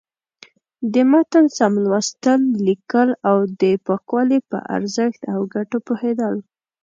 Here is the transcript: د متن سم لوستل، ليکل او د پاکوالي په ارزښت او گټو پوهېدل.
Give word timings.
د 0.93 0.95
متن 1.11 1.45
سم 1.57 1.73
لوستل، 1.83 2.41
ليکل 2.67 3.09
او 3.29 3.37
د 3.61 3.63
پاکوالي 3.87 4.39
په 4.49 4.57
ارزښت 4.77 5.21
او 5.33 5.39
گټو 5.53 5.77
پوهېدل. 5.87 6.35